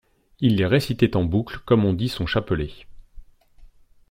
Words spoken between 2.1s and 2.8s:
chapelet.